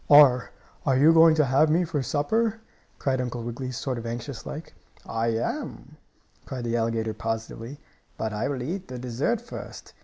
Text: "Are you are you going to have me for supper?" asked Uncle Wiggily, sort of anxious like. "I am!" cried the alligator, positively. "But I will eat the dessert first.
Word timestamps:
"Are 0.09 0.49
you 0.49 0.61
are 0.91 0.97
you 0.97 1.13
going 1.13 1.35
to 1.35 1.45
have 1.45 1.69
me 1.69 1.83
for 1.83 2.01
supper?" 2.01 2.59
asked 3.05 3.21
Uncle 3.21 3.43
Wiggily, 3.43 3.69
sort 3.71 3.99
of 3.99 4.07
anxious 4.07 4.47
like. 4.47 4.73
"I 5.05 5.27
am!" 5.27 5.95
cried 6.47 6.63
the 6.63 6.75
alligator, 6.75 7.13
positively. 7.13 7.79
"But 8.17 8.33
I 8.33 8.47
will 8.47 8.63
eat 8.63 8.87
the 8.87 8.97
dessert 8.97 9.41
first. 9.41 9.93